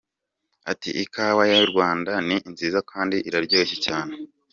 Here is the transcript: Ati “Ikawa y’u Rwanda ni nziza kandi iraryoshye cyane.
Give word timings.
Ati 0.71 0.89
“Ikawa 1.03 1.41
y’u 1.51 1.65
Rwanda 1.71 2.11
ni 2.27 2.37
nziza 2.51 2.79
kandi 2.91 3.17
iraryoshye 3.27 3.77
cyane. 3.85 4.13